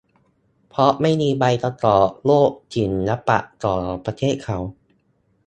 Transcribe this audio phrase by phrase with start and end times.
[0.69, 4.57] เพราะไม่มีใบประกอบโรคศิลปะของประเทศเขา